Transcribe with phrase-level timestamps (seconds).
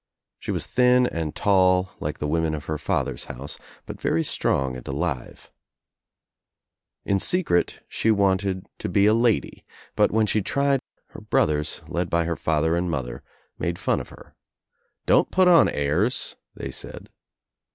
[0.39, 4.75] She was thin and tall like the women of her father's house but very strong
[4.75, 5.51] and alive,
[7.05, 9.63] In secret she wanted to be a lady
[9.95, 10.79] but when she tried
[11.09, 13.21] her brothers, led by her father and mother,
[13.59, 14.33] made fun of her.
[15.05, 17.07] "Don't put on airs," they said.